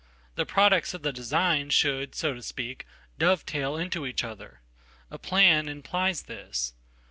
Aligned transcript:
The 0.33 0.47
products 0.47 0.95
of 0.95 1.03
the 1.03 1.13
designshould, 1.13 2.15
so 2.15 2.33
to 2.33 2.41
speak, 2.41 2.87
dovetail 3.19 3.77
into 3.77 4.07
each 4.07 4.23
other. 4.23 4.61
A 5.11 5.19
plan 5.19 5.69
implies 5.69 6.23
this. 6.23 6.73